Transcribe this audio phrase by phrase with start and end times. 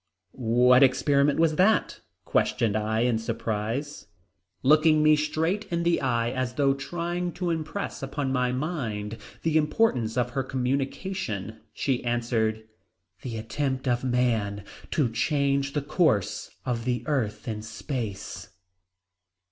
[0.33, 4.07] "What experiment was that?" questioned I in surprise.
[4.63, 9.57] Looking me straight in the eye as though trying to impress upon my mind the
[9.57, 12.67] importance of her communication, she answered,
[13.21, 18.49] "the attempt of man to change the course of the earth in space."